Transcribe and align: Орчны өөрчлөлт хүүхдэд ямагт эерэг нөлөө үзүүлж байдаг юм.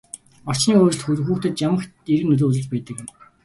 Орчны 0.49 0.73
өөрчлөлт 0.83 1.23
хүүхдэд 1.25 1.55
ямагт 1.67 1.91
эерэг 2.11 2.27
нөлөө 2.29 2.47
үзүүлж 2.49 2.67
байдаг 2.71 2.95
юм. 3.01 3.07